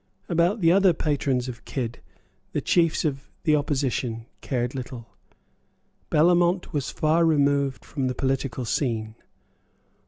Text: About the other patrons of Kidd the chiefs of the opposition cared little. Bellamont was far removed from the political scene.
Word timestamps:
About 0.27 0.61
the 0.61 0.71
other 0.71 0.93
patrons 0.93 1.47
of 1.47 1.63
Kidd 1.63 1.99
the 2.53 2.59
chiefs 2.61 3.05
of 3.05 3.29
the 3.43 3.55
opposition 3.55 4.25
cared 4.41 4.73
little. 4.73 5.05
Bellamont 6.09 6.73
was 6.73 6.89
far 6.89 7.23
removed 7.23 7.85
from 7.85 8.07
the 8.07 8.15
political 8.15 8.65
scene. 8.65 9.13